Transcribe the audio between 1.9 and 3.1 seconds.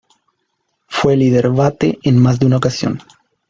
en más de una ocasión.